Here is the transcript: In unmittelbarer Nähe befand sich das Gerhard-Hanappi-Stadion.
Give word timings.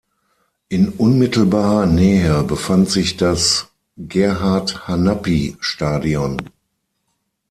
In 0.69 0.89
unmittelbarer 0.93 1.85
Nähe 1.85 2.41
befand 2.41 2.89
sich 2.89 3.17
das 3.17 3.67
Gerhard-Hanappi-Stadion. 3.97 6.41